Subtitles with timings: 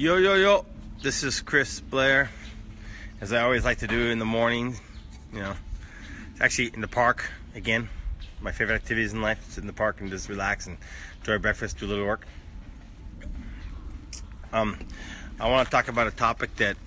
[0.00, 0.64] Yo, yo, yo.
[1.02, 2.30] This is Chris Blair.
[3.20, 4.76] As I always like to do in the morning,
[5.30, 5.52] you know,
[6.32, 7.90] it's actually in the park again.
[8.40, 10.78] My favorite activities in life sit in the park and just relax and
[11.18, 12.26] enjoy breakfast, do a little work.
[14.54, 14.78] Um,
[15.38, 16.78] I want to talk about a topic that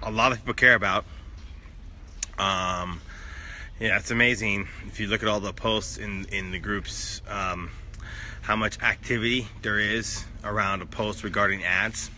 [0.00, 1.04] a lot of people care about.
[2.38, 3.00] Um,
[3.80, 7.20] yeah, it's amazing if you look at all the posts in in the groups.
[7.28, 7.72] Um,
[8.42, 12.10] how much activity there is around a post regarding ads.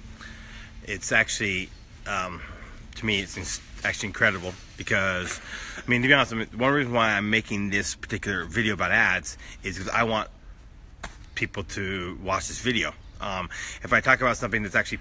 [0.85, 1.71] It's actually,
[2.07, 2.41] um,
[2.97, 5.41] to me, it's actually incredible because,
[5.77, 9.37] I mean, to be honest, one reason why I'm making this particular video about ads
[9.63, 10.29] is because I want
[11.35, 12.93] people to watch this video.
[13.21, 13.49] Um,
[13.83, 15.01] if I talk about something that's actually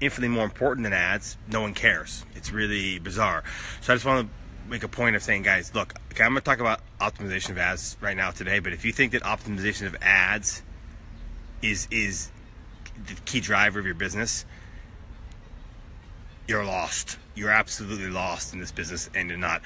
[0.00, 2.24] infinitely more important than ads, no one cares.
[2.34, 3.42] It's really bizarre.
[3.80, 6.40] So I just want to make a point of saying, guys, look, okay, I'm going
[6.40, 9.86] to talk about optimization of ads right now today, but if you think that optimization
[9.86, 10.62] of ads
[11.62, 12.30] is is
[13.06, 14.44] the key driver of your business,
[16.46, 17.18] you're lost.
[17.34, 19.62] You're absolutely lost in this business, and you're not.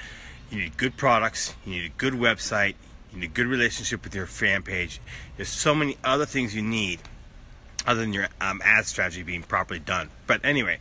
[0.49, 1.53] You need good products.
[1.65, 2.75] You need a good website.
[3.11, 4.99] You need a good relationship with your fan page.
[5.37, 6.99] There's so many other things you need
[7.85, 10.09] other than your um, ad strategy being properly done.
[10.27, 10.79] But anyway,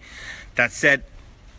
[0.54, 1.04] that said,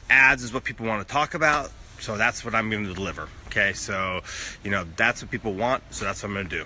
[0.09, 3.27] ads is what people want to talk about so that's what I'm going to deliver.
[3.47, 4.21] Okay, so
[4.63, 6.65] you know that's what people want, so that's what I'm going to do.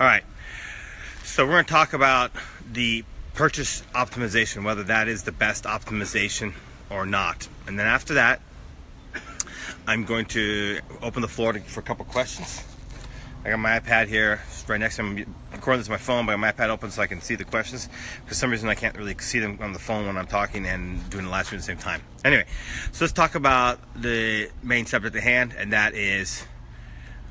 [0.00, 0.24] All right,
[1.24, 2.32] so we're going to talk about
[2.70, 3.04] the
[3.36, 6.54] purchase optimization, whether that is the best optimization
[6.88, 8.40] or not, and then after that,
[9.86, 12.64] I'm going to open the floor to, for a couple questions.
[13.44, 15.22] I got my iPad here right next to me.
[15.22, 17.44] I'm recording this on my phone, but my iPad open so I can see the
[17.44, 17.90] questions.
[18.24, 21.08] For some reason, I can't really see them on the phone when I'm talking and
[21.10, 22.02] doing the live stream at the same time.
[22.24, 22.46] Anyway,
[22.90, 26.44] so let's talk about the main subject at hand, and that is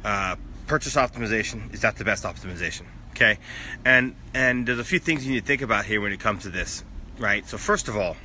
[0.04, 0.36] uh,
[0.68, 1.74] purchase optimization.
[1.74, 2.84] Is that the best optimization?
[3.16, 3.38] Okay,
[3.86, 6.44] and and there's a few things you need to think about here when it comes
[6.44, 6.84] to this,
[7.18, 7.48] right?
[7.48, 8.18] So first of all,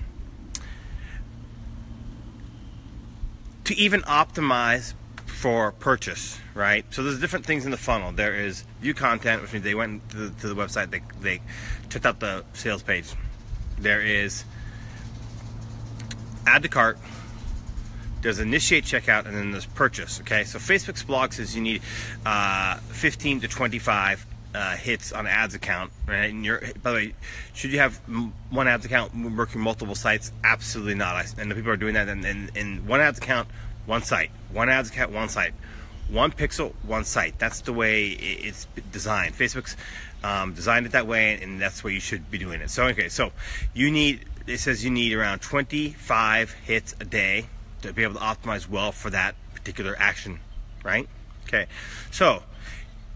[3.63, 4.95] to even optimize
[5.27, 6.85] for purchase, right?
[6.91, 8.11] So there's different things in the funnel.
[8.11, 11.41] There is view content, which means they went to the, to the website, they, they
[11.89, 13.07] checked out the sales page.
[13.79, 14.45] There is
[16.49, 16.99] add to cart,
[18.23, 20.43] there's initiate checkout, and then there's purchase, okay?
[20.43, 21.81] So Facebook's blog says you need
[22.27, 26.31] uh, 15 to 25 uh, hits on ads account, right?
[26.31, 27.15] And you're, by the way,
[27.55, 27.97] should you have
[28.51, 30.33] one ads account working multiple sites?
[30.43, 31.17] Absolutely not.
[31.17, 33.49] I, and the people are doing that And, in, one ads account
[33.87, 35.53] one site, one ads account, one site,
[36.09, 37.39] one pixel, one site.
[37.39, 39.35] That's the way it's designed.
[39.35, 39.77] Facebook's
[40.23, 42.71] um, designed it that way, and that's where you should be doing it.
[42.71, 43.33] So, okay, so
[43.75, 47.47] you need, it says you need around 25 hits a day
[47.83, 50.41] to be able to optimize well for that particular action,
[50.85, 51.09] right?
[51.47, 51.67] Okay,
[52.11, 52.43] so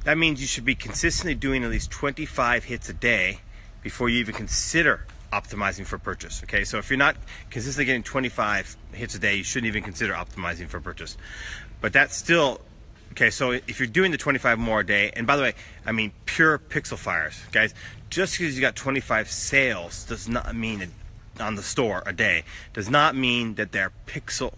[0.04, 3.40] that means you should be consistently doing at least 25 hits a day
[3.82, 6.42] before you even consider optimizing for purchase.
[6.44, 7.16] Okay, so if you're not
[7.50, 11.16] consistently getting 25 hits a day, you shouldn't even consider optimizing for purchase.
[11.80, 12.60] But that's still
[13.12, 13.30] okay.
[13.30, 15.54] So if you're doing the 25 more a day, and by the way,
[15.84, 17.74] I mean pure pixel fires, guys.
[18.10, 20.92] Just because you got 25 sales does not mean
[21.40, 24.54] on the store a day does not mean that they're pixel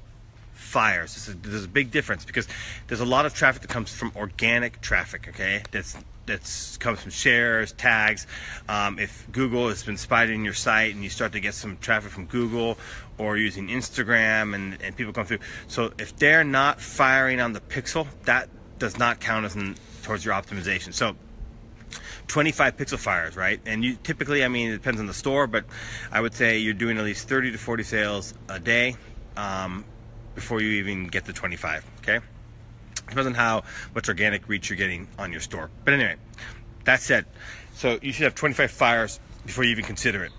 [0.57, 1.15] fires.
[1.15, 2.49] There's a, there's a big difference because
[2.89, 5.29] there's a lot of traffic that comes from organic traffic.
[5.29, 5.97] Okay, that's
[6.27, 8.27] that comes from shares, tags.
[8.69, 12.11] Um, if Google has been spying your site and you start to get some traffic
[12.11, 12.79] from Google
[13.17, 15.39] or using Instagram and, and people come through.
[15.69, 19.57] So if they're not firing on the pixel, that does not count as
[20.03, 20.93] towards your optimization.
[20.93, 21.17] So
[22.27, 23.61] 25 pixel fires, right?
[23.65, 25.65] And you typically, I mean, it depends on the store, but
[26.11, 28.97] I would say you're doing at least 30 to 40 sales a day
[29.37, 29.85] um,
[30.37, 32.21] before you even get to 25, okay?
[33.09, 33.65] Depends on how
[33.95, 35.71] much organic reach you're getting on your store.
[35.85, 36.17] But anyway,
[36.85, 37.25] that said,
[37.75, 40.33] so you should have 25 fires before you even consider it.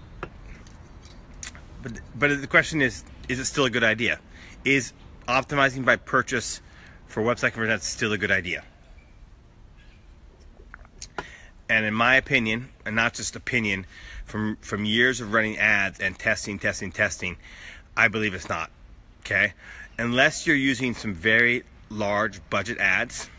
[1.82, 4.20] But but the question is, is it still a good idea?
[4.66, 4.94] Is
[5.28, 6.62] optimizing by purchase
[7.08, 8.64] for website conversion still a good idea?
[11.70, 13.86] And in my opinion, and not just opinion,
[14.26, 17.38] from from years of running ads and testing, testing, testing,
[17.96, 18.72] I believe it's not.
[19.28, 19.54] Okay,
[20.00, 23.30] unless you're using some very large budget ads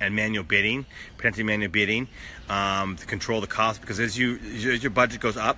[0.00, 0.86] and manual bidding,
[1.16, 2.08] potentially manual bidding,
[2.48, 3.80] um, to control the cost.
[3.80, 5.56] Because as you as your budget goes up,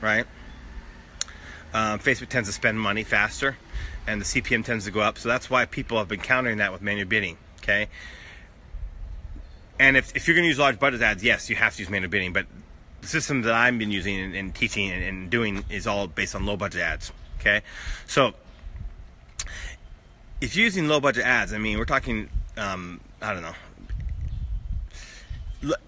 [0.00, 0.24] right,
[1.74, 3.58] um, Facebook tends to spend money faster,
[4.06, 5.18] and the CPM tends to go up.
[5.18, 7.36] So that's why people have been countering that with manual bidding.
[7.62, 7.88] Okay.
[9.78, 11.90] And if, if you're going to use large budget ads, yes, you have to use
[11.90, 12.32] manual bidding.
[12.32, 12.46] But
[13.02, 16.34] the system that I've been using and, and teaching and, and doing is all based
[16.34, 17.12] on low budget ads.
[17.40, 17.60] Okay.
[18.06, 18.32] So
[20.40, 23.54] if you're using low budget ads, I mean, we're talking, um, I don't know,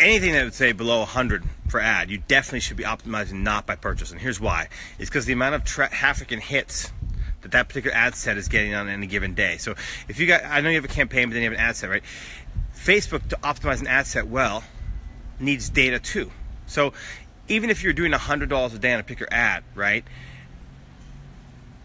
[0.01, 3.77] anything that would say below 100 for ad, you definitely should be optimizing not by
[3.77, 4.11] purchase.
[4.11, 6.93] And here's why: it's because the amount of traffic and hits
[7.43, 9.57] that that particular ad set is getting on any given day.
[9.59, 9.75] So
[10.09, 11.77] if you got, I know you have a campaign, but then you have an ad
[11.77, 12.03] set, right?
[12.75, 14.65] Facebook to optimize an ad set well
[15.39, 16.31] needs data too.
[16.67, 16.93] So
[17.49, 20.05] even if you're doing $100 a day on a particular ad, right?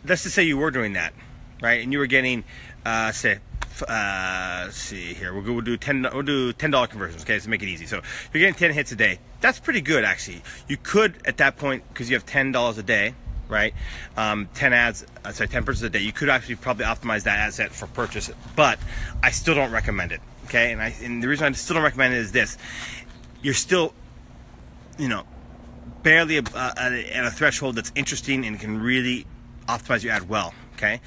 [0.04, 1.14] Let's just say you were doing that,
[1.62, 1.82] right?
[1.82, 2.44] And you were getting,
[2.86, 3.40] uh, say,
[3.88, 5.34] uh, let's see here.
[5.34, 6.08] We'll, we'll do ten.
[6.14, 7.24] We'll do ten dollar conversions.
[7.24, 7.86] Okay, to make it easy.
[7.86, 8.02] So
[8.34, 9.20] you're getting ten hits a day.
[9.40, 10.42] That's pretty good, actually.
[10.68, 13.16] You could at that point because you have ten dollars a day,
[13.48, 13.74] right?
[14.18, 15.06] Um, ten ads.
[15.24, 16.00] Uh, sorry, ten purchases a day.
[16.00, 18.78] You could actually probably optimize that ad set for purchase, but
[19.24, 20.22] I still don't recommend it.
[20.46, 22.58] Okay, and I and the reason I still don't recommend it is this:
[23.42, 23.94] you're still,
[25.00, 25.24] you know,
[26.04, 29.26] barely uh, at a threshold that's interesting and can really
[29.68, 30.54] optimize your ad well.
[30.76, 31.02] Okay.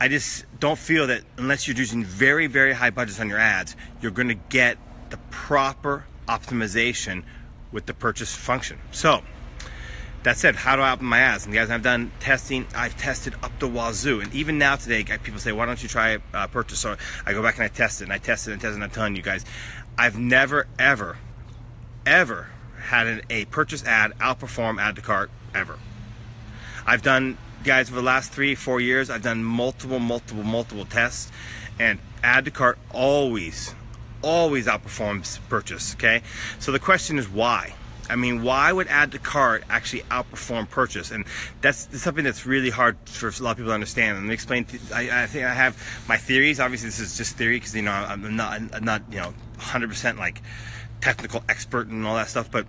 [0.00, 3.74] I just don't feel that unless you're using very, very high budgets on your ads,
[4.00, 4.78] you're going to get
[5.10, 7.24] the proper optimization
[7.72, 8.78] with the purchase function.
[8.92, 9.22] So,
[10.22, 11.46] that said, how do I open my ads?
[11.46, 12.66] And guys, I've done testing.
[12.74, 16.18] I've tested up the wazoo, and even now today, people say, "Why don't you try
[16.34, 18.60] uh, purchase?" So I go back and I test it, and I test it and
[18.60, 18.82] test it.
[18.82, 19.44] I'm telling you guys,
[19.96, 21.18] I've never, ever,
[22.04, 22.48] ever
[22.80, 25.78] had an, a purchase ad outperform add to cart ever.
[26.84, 31.30] I've done guys, for the last three, four years, I've done multiple, multiple, multiple tests,
[31.78, 33.74] and add to cart always,
[34.22, 35.94] always outperforms purchase.
[35.94, 36.22] Okay,
[36.58, 37.74] so the question is why?
[38.10, 41.10] I mean, why would add to cart actually outperform purchase?
[41.10, 41.24] And
[41.60, 44.16] that's, that's something that's really hard for a lot of people to understand.
[44.16, 44.66] Let me explain.
[44.94, 45.76] I, I, think I have
[46.08, 46.58] my theories.
[46.58, 50.18] Obviously, this is just theory because you know I'm not, I'm not you know 100%
[50.18, 50.40] like
[51.00, 52.50] technical expert and all that stuff.
[52.50, 52.66] But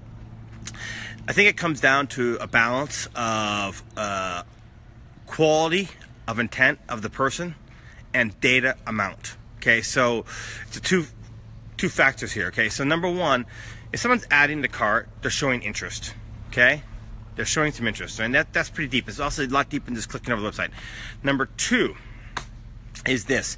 [1.27, 4.43] I think it comes down to a balance of uh,
[5.29, 5.89] quality
[6.27, 7.55] of intent of the person
[8.13, 9.37] and data amount.
[9.57, 10.25] Okay, so
[10.67, 11.05] it's two
[11.77, 12.47] two factors here.
[12.47, 13.45] Okay, so number one,
[13.93, 16.15] if someone's adding the cart, they're showing interest.
[16.49, 16.81] Okay,
[17.35, 19.07] they're showing some interest, and that that's pretty deep.
[19.07, 20.71] It's also a lot deeper than just clicking over the website.
[21.23, 21.95] Number two
[23.05, 23.55] is this: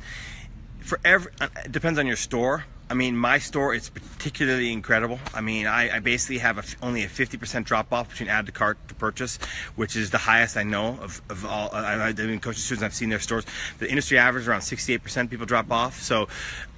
[0.81, 2.65] for every uh, it depends on your store.
[2.91, 5.17] I mean, my store is particularly incredible.
[5.33, 8.51] I mean, I, I basically have a, only a 50% drop off between add to
[8.51, 9.37] cart to purchase,
[9.77, 11.69] which is the highest I know of, of all.
[11.71, 13.45] I, I mean, coaching students, I've seen their stores.
[13.79, 16.01] The industry average is around 68% people drop off.
[16.01, 16.27] So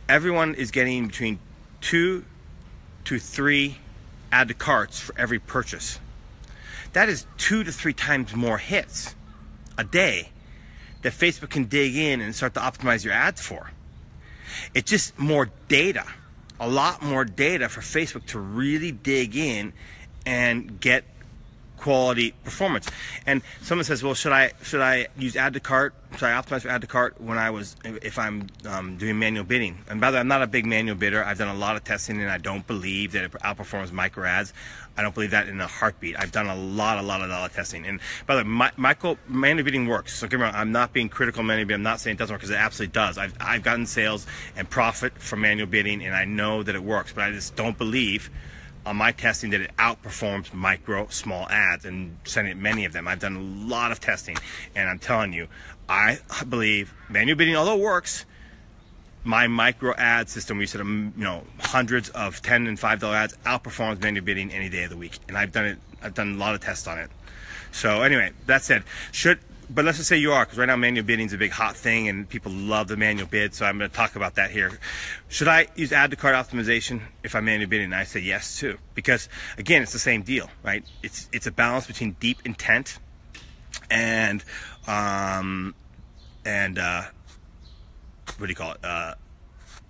[0.07, 1.39] everyone is getting between
[1.81, 2.25] two
[3.05, 3.79] to three
[4.31, 5.99] add to carts for every purchase.
[6.91, 9.15] That is two to three times more hits
[9.79, 10.29] a day
[11.01, 13.71] that Facebook can dig in and start to optimize your ads for.
[14.73, 16.05] It's just more data,
[16.59, 19.73] a lot more data for Facebook to really dig in
[20.25, 21.12] and get
[21.83, 22.87] quality performance.
[23.25, 25.93] And someone says, "Well, should I should I use add to cart?
[26.13, 29.43] Should I optimize for add to cart when I was if I'm um, doing manual
[29.43, 31.23] bidding?" And by the way, I'm not a big manual bidder.
[31.23, 34.53] I've done a lot of testing, and I don't believe that it outperforms micro ads.
[34.95, 36.15] I don't believe that in a heartbeat.
[36.17, 37.85] I've done a lot, a lot, a lot of testing.
[37.85, 38.95] And by the way, my,
[39.27, 40.15] manual bidding works.
[40.15, 41.79] So wrong, I'm not being critical of manual bidding.
[41.79, 43.17] I'm not saying it doesn't work because it absolutely does.
[43.17, 44.25] I've I've gotten sales
[44.55, 47.11] and profit from manual bidding, and I know that it works.
[47.11, 48.29] But I just don't believe
[48.85, 53.07] on my testing that it outperforms micro small ads and sending many of them.
[53.07, 54.37] I've done a lot of testing
[54.75, 55.47] and I'm telling you,
[55.87, 58.25] I believe manual bidding, although works,
[59.23, 64.01] my micro ad system, we said, you know, hundreds of 10 and $5 ads outperforms
[64.01, 65.17] manual bidding any day of the week.
[65.27, 67.09] And I've done it, I've done a lot of tests on it.
[67.71, 69.39] So anyway, that said, should
[69.73, 71.75] but let's just say you are, because right now manual bidding is a big hot
[71.75, 73.53] thing and people love the manual bid.
[73.53, 74.79] So I'm going to talk about that here.
[75.29, 77.85] Should I use add to cart optimization if I'm manual bidding?
[77.85, 80.83] And I say yes too, because again, it's the same deal, right?
[81.01, 82.99] It's it's a balance between deep intent
[83.89, 84.43] and
[84.87, 85.73] um
[86.45, 87.03] and uh,
[88.37, 88.79] what do you call it?
[88.83, 89.15] Uh,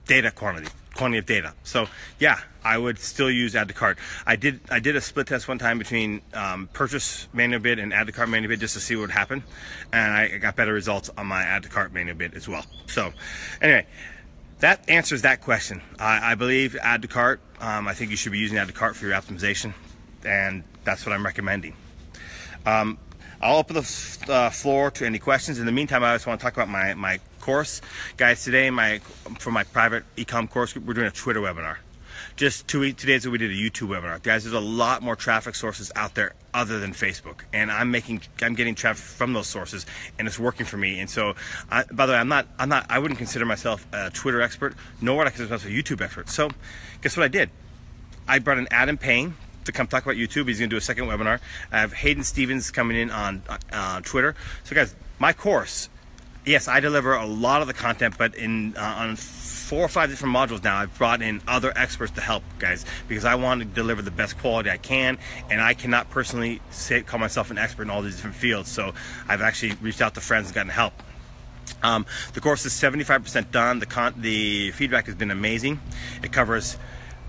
[0.06, 1.54] data quantity quantity of data.
[1.64, 1.88] So
[2.20, 3.98] yeah, I would still use add to cart.
[4.26, 7.94] I did I did a split test one time between um, purchase manual bid and
[7.94, 9.44] add to cart manual bid just to see what would happen,
[9.92, 12.66] and I got better results on my add to cart manual bid as well.
[12.88, 13.12] So
[13.62, 13.86] anyway,
[14.60, 15.82] that answers that question.
[16.00, 17.42] I, I believe add to cart.
[17.60, 19.74] Um, I think you should be using add to cart for your optimization,
[20.24, 21.76] and that's what I'm recommending.
[22.66, 22.98] Um,
[23.42, 25.60] I'll open the uh, floor to any questions.
[25.60, 27.82] In the meantime, I just want to talk about my, my course.
[28.16, 29.00] Guys, today my
[29.38, 31.76] for my private ecom course, we're doing a Twitter webinar.
[32.38, 34.24] Just two, two days ago, we did a YouTube webinar.
[34.24, 38.22] Guys, there's a lot more traffic sources out there other than Facebook, and I'm making,
[38.42, 39.86] I'm getting traffic from those sources,
[40.18, 41.00] and it's working for me.
[41.02, 41.36] And so,
[41.70, 44.74] I, by the way, I'm not, I'm not, I wouldn't consider myself a Twitter expert,
[45.02, 46.30] nor would I consider myself a YouTube expert.
[46.30, 46.50] So,
[47.02, 47.50] guess what I did?
[48.26, 49.36] I brought in Adam Payne
[49.66, 50.48] to come talk about YouTube.
[50.48, 51.40] He's going to do a second webinar.
[51.74, 54.34] I have Hayden Stevens coming in on uh, Twitter.
[54.64, 55.90] So, guys, my course
[56.46, 60.10] yes, I deliver a lot of the content, but in uh, on four or five
[60.10, 63.66] different modules now, I've brought in other experts to help guys because I want to
[63.66, 65.18] deliver the best quality I can,
[65.50, 68.70] and I cannot personally say call myself an expert in all these different fields.
[68.70, 68.94] So
[69.28, 70.94] I've actually reached out to friends and gotten help.
[71.82, 73.80] Um, the course is 75% done.
[73.80, 75.80] The con- the feedback has been amazing.
[76.22, 76.78] It covers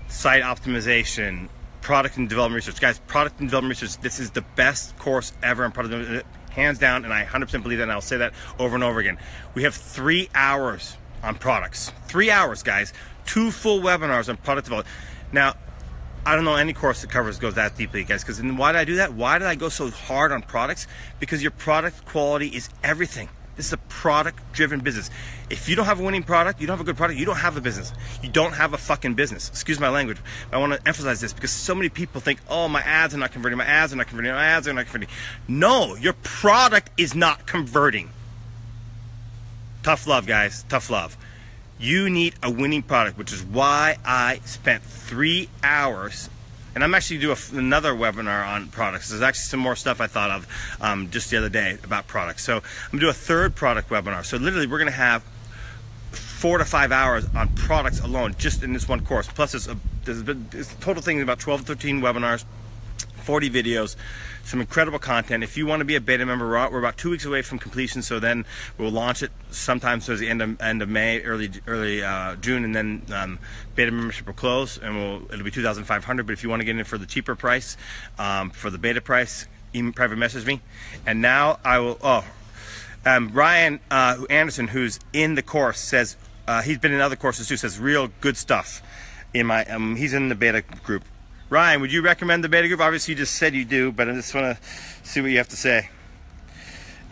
[0.07, 1.49] site optimization,
[1.81, 2.81] product and development research.
[2.81, 6.25] Guys, product and development research, this is the best course ever in product
[6.55, 9.17] hands down, and I 100% believe that, and I'll say that over and over again.
[9.53, 11.91] We have three hours on products.
[12.07, 12.93] Three hours, guys.
[13.25, 14.95] Two full webinars on product development.
[15.31, 15.55] Now,
[16.25, 18.23] I don't know any course that covers goes that deeply, guys.
[18.23, 19.13] Because why did I do that?
[19.13, 20.87] Why did I go so hard on products?
[21.19, 23.29] Because your product quality is everything.
[23.55, 25.09] This is a product driven business.
[25.49, 27.37] If you don't have a winning product, you don't have a good product, you don't
[27.37, 27.93] have a business.
[28.21, 29.49] You don't have a fucking business.
[29.49, 30.17] Excuse my language.
[30.51, 33.31] I want to emphasize this because so many people think, oh, my ads are not
[33.31, 35.09] converting, my ads are not converting, my ads are not converting.
[35.47, 38.09] No, your product is not converting.
[39.83, 40.65] Tough love, guys.
[40.67, 41.15] Tough love.
[41.79, 46.29] You need a winning product, which is why I spent three hours
[46.75, 49.09] and I'm actually do a, another webinar on products.
[49.09, 50.47] There's actually some more stuff I thought of
[50.81, 52.43] um, just the other day about products.
[52.43, 54.25] So I'm gonna do a third product webinar.
[54.25, 55.23] So literally, we're gonna have
[56.11, 59.27] four to five hours on products alone, just in this one course.
[59.27, 62.43] Plus, it's a, there's a, a total thing about 12 13 webinars,
[63.25, 63.95] 40 videos
[64.45, 65.43] some incredible content.
[65.43, 68.01] If you want to be a beta member, we're, about two weeks away from completion,
[68.01, 68.45] so then
[68.77, 72.63] we'll launch it sometime towards the end of end of May, early early uh, June,
[72.63, 73.39] and then um,
[73.73, 76.25] beta membership will close, and we'll it'll be 2,500.
[76.25, 77.75] But if you want to get in for the cheaper price,
[78.19, 80.61] um, for the beta price, even private message me.
[81.05, 81.97] And now I will.
[82.01, 82.23] Oh,
[83.05, 86.17] um, Ryan uh, Anderson, who's in the course, says
[86.47, 87.57] uh, he's been in other courses too.
[87.57, 88.83] Says real good stuff.
[89.33, 91.03] In my, um, he's in the beta group.
[91.55, 92.81] Ryan, would you recommend the beta group?
[92.81, 94.63] Obviously, you just said you do, but I just want to
[95.03, 95.89] see what you have to say.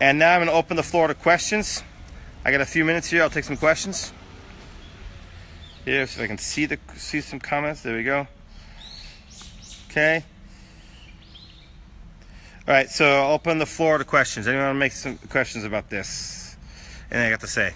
[0.02, 1.82] And now I'm going to open the floor to questions.
[2.44, 3.24] I got a few minutes here.
[3.24, 4.12] I'll take some questions.
[5.86, 7.84] Here, so I can see the see some comments.
[7.84, 8.28] There we go.
[9.90, 10.26] Okay.
[12.68, 14.46] All right, so I'll open the floor to questions.
[14.46, 16.58] Anyone want to make some questions about this?
[17.10, 17.76] Anything I got to say?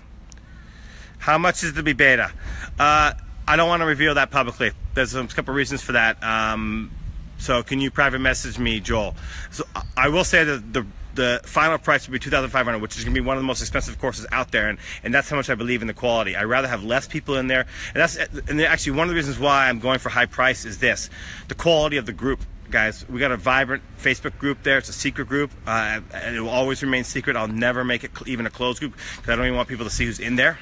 [1.19, 2.29] How much is the beta?
[2.77, 3.13] Uh,
[3.47, 4.73] I don't want to reveal that publicly.
[4.97, 6.21] There's a couple reasons for that.
[6.23, 6.89] Um,
[7.37, 9.15] so can you private message me, Joel?
[9.51, 9.63] So
[9.95, 13.19] I will say that the the final price would be 2500 which is going to
[13.19, 15.55] be one of the most expensive courses out there and, and that's how much i
[15.55, 16.35] believe in the quality.
[16.35, 17.65] I'd rather have less people in there.
[17.95, 20.77] And that's and actually one of the reasons why i'm going for high price is
[20.77, 21.09] this
[21.47, 22.41] the quality of the group.
[22.69, 24.77] Guys we got a vibrant facebook group there.
[24.77, 25.49] It's a secret group.
[25.65, 27.35] Uh, and it will always remain secret.
[27.35, 29.91] I'll never make it even a closed group because i don't even want people to
[29.91, 30.59] see who's in there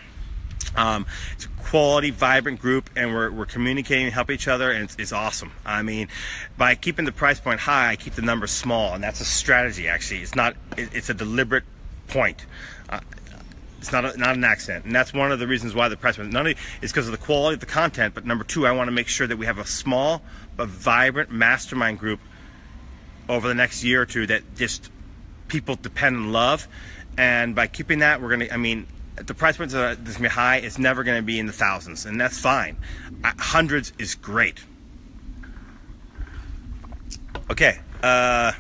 [0.75, 4.96] um, it's a quality, vibrant group, and we're, we're communicating, help each other, and it's,
[4.98, 5.51] it's, awesome.
[5.65, 6.10] I mean,
[6.58, 9.88] by keeping the price point high, I keep the numbers small, and that's a strategy.
[9.88, 10.55] Actually, it's not.
[10.77, 11.63] It, it's a deliberate
[12.08, 12.46] point.
[12.89, 13.00] Uh,
[13.79, 16.17] it's not a, not an accident, and that's one of the reasons why the price
[16.17, 16.32] point.
[16.32, 18.88] Not only is because of the quality of the content, but number two, I want
[18.88, 20.22] to make sure that we have a small
[20.58, 22.20] but vibrant mastermind group
[23.27, 24.91] over the next year or two that just
[25.48, 26.67] people depend and love.
[27.17, 28.48] And by keeping that, we're gonna.
[28.51, 30.57] I mean, the price points are going to be high.
[30.57, 32.77] It's never going to be in the thousands, and that's fine.
[33.24, 34.60] Hundreds is great.
[37.50, 37.79] Okay.
[38.03, 38.51] Uh,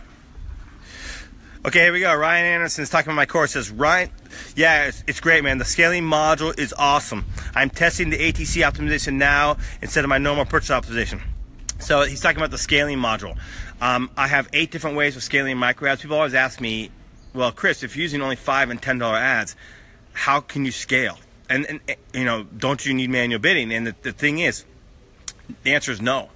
[1.65, 2.13] okay, here we go.
[2.15, 3.51] Ryan Anderson's talking about my course.
[3.51, 4.09] Says Ryan,
[4.55, 5.57] yeah, it's, it's great, man.
[5.57, 7.25] The scaling module is awesome.
[7.53, 11.21] I'm testing the ATC optimization now instead of my normal purchase optimization.
[11.79, 13.37] So he's talking about the scaling module.
[13.81, 16.01] Um, I have eight different ways of scaling micro ads.
[16.01, 16.89] People always ask me,
[17.33, 19.55] well, Chris, if you're using only five and ten dollar ads,
[20.15, 21.19] how can you scale?
[21.49, 21.79] And, and
[22.13, 23.71] you know, don't you need manual bidding?
[23.71, 24.65] And the, the thing is,
[25.63, 26.29] the answer is no.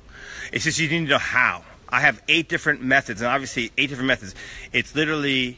[0.52, 1.64] It's just you need to know how.
[1.88, 4.36] I have eight different methods, and obviously eight different methods.
[4.74, 5.58] It's literally,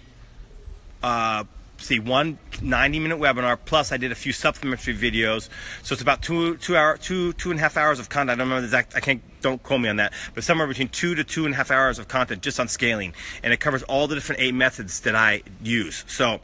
[1.04, 1.44] uh,
[1.78, 5.50] see, one 90 minute webinar plus I did a few supplementary videos.
[5.82, 8.30] So it's about two two hour two two and a half hours of content.
[8.30, 8.96] I don't remember the exact.
[8.96, 9.22] I can't.
[9.42, 10.14] Don't quote me on that.
[10.36, 13.14] But somewhere between two to two and a half hours of content just on scaling,
[13.44, 16.06] and it covers all the different eight methods that I use.
[16.08, 16.40] So,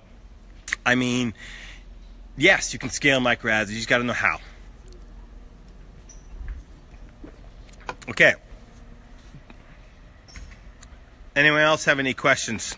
[0.85, 1.33] I mean
[2.37, 3.71] yes, you can scale micro ads.
[3.71, 4.39] You just got to know how.
[8.09, 8.35] Okay.
[11.35, 12.75] Anyone else have any questions?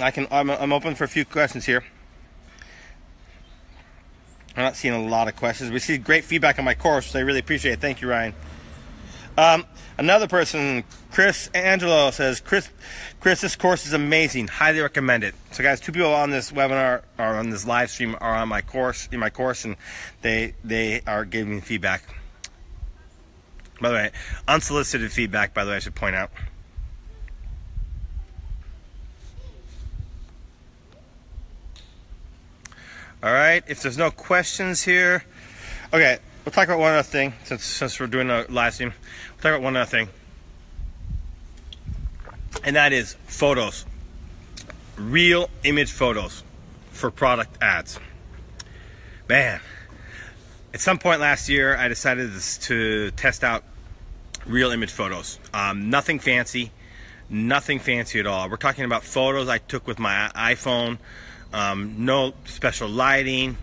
[0.00, 0.26] I can.
[0.30, 1.84] I'm, I'm open for a few questions here.
[4.56, 5.70] I'm not seeing a lot of questions.
[5.70, 7.80] We see great feedback on my course, so I really appreciate it.
[7.80, 8.34] Thank you, Ryan.
[9.36, 9.64] Um,
[9.96, 12.68] another person, Chris Angelo, says, Chris,
[13.20, 14.48] Chris, this course is amazing.
[14.48, 15.34] Highly recommend it.
[15.52, 18.60] So, guys, two people on this webinar or on this live stream are on my
[18.60, 19.76] course, in my course, and
[20.20, 22.02] they they are giving me feedback.
[23.80, 24.10] By the way,
[24.46, 25.54] unsolicited feedback.
[25.54, 26.30] By the way, I should point out.
[33.22, 35.24] All right, if there's no questions here,
[35.92, 38.92] okay, we'll talk about one other thing since since we're doing a live stream.
[39.30, 40.08] We'll talk about one other thing,
[42.64, 43.84] and that is photos,
[44.96, 46.42] real image photos
[46.90, 47.98] for product ads.
[49.28, 49.60] Man,
[50.74, 53.64] at some point last year, I decided to test out
[54.46, 55.38] real image photos.
[55.54, 56.70] Um, nothing fancy,
[57.30, 58.48] nothing fancy at all.
[58.50, 60.98] We're talking about photos I took with my iPhone.
[61.52, 63.56] Um, no special lighting.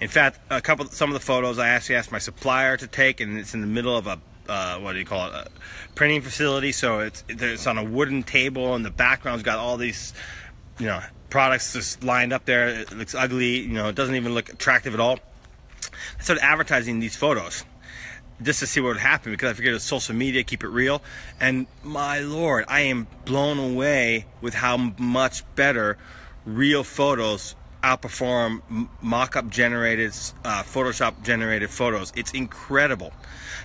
[0.00, 3.20] In fact, a couple, some of the photos I actually asked my supplier to take,
[3.20, 5.46] and it's in the middle of a uh, what do you call it, a
[5.94, 6.72] printing facility.
[6.72, 10.12] So it's it's on a wooden table, and the background's got all these,
[10.78, 11.00] you know,
[11.30, 12.68] products just lined up there.
[12.68, 13.60] It looks ugly.
[13.60, 15.18] You know, it doesn't even look attractive at all.
[16.18, 17.64] I started advertising these photos
[18.42, 21.02] just to see what would happen because I figured it's social media, keep it real.
[21.40, 25.96] And my lord, I am blown away with how much better
[26.44, 27.54] real photos
[27.86, 30.10] outperform mock-up generated,
[30.44, 32.12] uh, Photoshop generated photos.
[32.16, 33.12] It's incredible.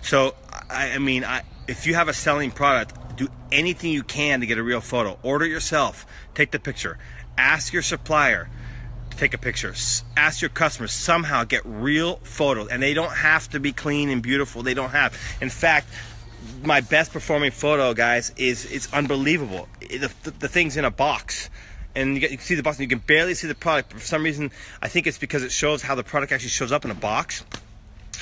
[0.04, 0.36] So
[0.70, 4.46] I, I mean, I, if you have a selling product, do anything you can to
[4.46, 5.18] get a real photo.
[5.24, 6.06] Order yourself.
[6.36, 7.00] Take the picture.
[7.38, 8.48] Ask your supplier
[9.10, 9.74] to take a picture.
[10.16, 14.22] Ask your customers somehow get real photos, and they don't have to be clean and
[14.22, 14.62] beautiful.
[14.62, 15.18] They don't have.
[15.42, 15.88] In fact,
[16.64, 19.68] my best performing photo, guys, is it's unbelievable.
[19.80, 21.50] The, the, the thing's in a box,
[21.96, 23.90] and you, get, you can see the box, and you can barely see the product.
[23.90, 26.72] But for some reason, I think it's because it shows how the product actually shows
[26.72, 27.44] up in a box,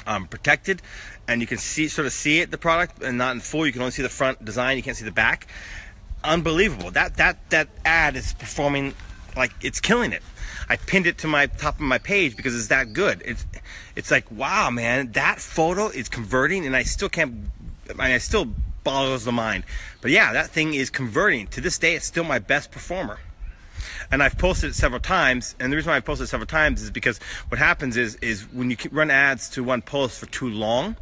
[0.08, 0.82] um, protected,
[1.28, 3.66] and you can see sort of see it the product, and not in full.
[3.66, 4.78] You can only see the front design.
[4.78, 5.48] You can't see the back.
[6.24, 6.92] Unbelievable.
[6.92, 8.96] That that that ad is performing
[9.36, 10.24] like it's killing it.
[10.68, 13.22] I pinned it to my top of my page because it's that good.
[13.26, 13.46] It's
[13.96, 17.50] it's like wow, man, that photo is converting, and I still can't.
[17.98, 18.48] I, still
[18.84, 19.64] boggles the mind.
[20.02, 21.48] But yeah, that thing is converting.
[21.48, 23.20] To this day, it's still my best performer.
[24.12, 26.82] And I've posted it several times, and the reason why I've posted it several times
[26.82, 27.20] is because
[27.50, 30.96] what happens is is when you run ads to one post for too long,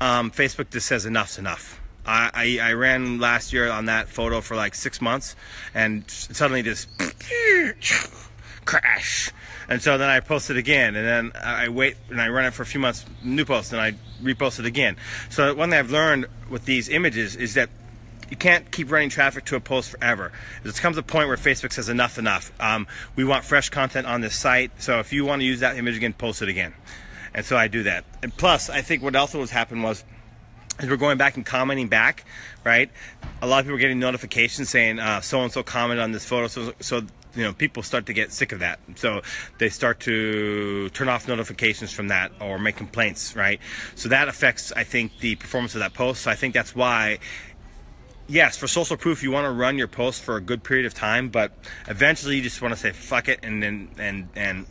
[0.00, 1.80] um, Facebook just says enough's enough.
[2.06, 5.36] I, I, I, ran last year on that photo for like six months,
[5.74, 6.88] and suddenly just
[8.64, 9.30] crash.
[9.68, 12.52] And so then I post it again, and then I wait and I run it
[12.52, 14.96] for a few months, new post, and I repost it again.
[15.28, 17.70] So one thing I've learned with these images is that
[18.30, 20.32] you can't keep running traffic to a post forever.
[20.62, 22.52] There comes a point where Facebook says enough, enough.
[22.60, 25.76] Um, we want fresh content on this site, so if you want to use that
[25.76, 26.72] image again, post it again.
[27.34, 28.04] And so I do that.
[28.22, 30.04] And plus, I think what else was happened was
[30.78, 32.24] as we're going back and commenting back,
[32.64, 32.90] right?
[33.42, 36.46] A lot of people are getting notifications saying so and so commented on this photo,
[36.46, 37.02] so so
[37.34, 39.22] you know people start to get sick of that so
[39.58, 43.60] they start to turn off notifications from that or make complaints right
[43.94, 47.18] so that affects i think the performance of that post so i think that's why
[48.30, 50.94] yes for social proof you want to run your post for a good period of
[50.94, 51.52] time but
[51.88, 54.66] eventually you just want to say fuck it and then and and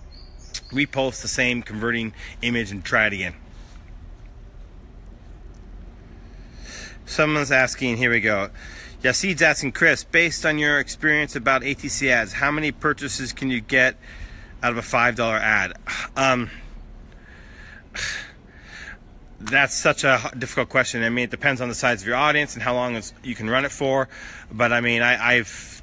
[0.72, 3.36] repost the same converting image and try it again
[7.06, 8.50] someone's asking here we go
[9.02, 13.62] Yasid's asking Chris, based on your experience about ATC ads, how many purchases can you
[13.62, 13.96] get
[14.62, 15.72] out of a five dollar ad?
[16.18, 16.50] Um,
[19.40, 21.04] that's such a difficult question.
[21.04, 23.50] I mean, it depends on the size of your audience and how long you can
[23.50, 24.10] run it for.
[24.52, 25.82] But I mean, I, have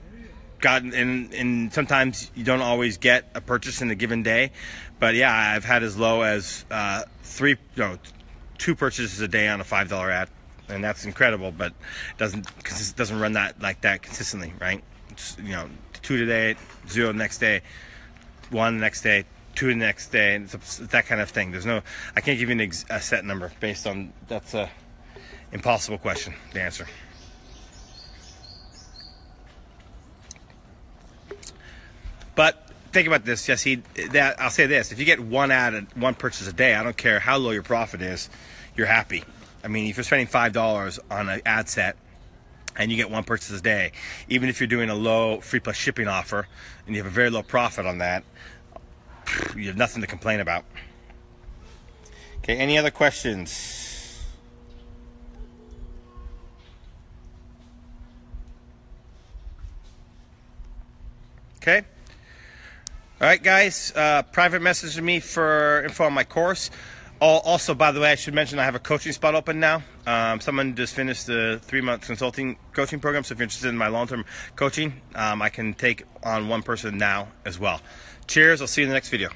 [0.61, 4.53] gotten and, and sometimes you don't always get a purchase in a given day.
[4.99, 7.99] But yeah, I've had as low as uh, three, no,
[8.59, 10.29] two purchases a day on a five dollar ad
[10.69, 11.53] and that's incredible.
[11.53, 11.73] But
[12.19, 14.83] doesn't because it doesn't run that like that consistently, right?
[15.11, 15.69] It's, you know,
[16.03, 16.57] two today,
[16.89, 17.63] zero the next day,
[18.51, 19.25] one the next day,
[19.57, 21.51] two the next day, and it's, it's that kind of thing.
[21.51, 21.81] There's no,
[22.15, 24.71] I can't give you ex, a set number based on that's a
[25.51, 26.87] impossible question to answer.
[32.37, 33.83] But think about this, Jesse.
[34.13, 36.97] That I'll say this: if you get one ad, one purchase a day, I don't
[36.97, 38.29] care how low your profit is,
[38.77, 39.25] you're happy.
[39.65, 41.97] I mean, if you're spending five dollars on an ad set
[42.77, 43.93] and you get one purchase a day,
[44.29, 46.47] even if you're doing a low free plus shipping offer
[46.87, 48.23] and you have a very low profit on that,
[49.57, 50.65] you have nothing to complain about.
[52.39, 54.23] Okay, any other questions?
[61.57, 61.85] Okay.
[63.21, 63.93] All right, guys.
[63.97, 66.71] Uh, private message to me for info on my course.
[67.19, 69.83] Also, by the way, I should mention I have a coaching spot open now.
[70.07, 73.89] Um, someone just finished the three-month consulting coaching program, so if you're interested in my
[73.89, 77.81] long-term coaching, um, I can take on one person now as well.
[78.27, 78.61] Cheers.
[78.61, 79.31] I'll see you in the next video.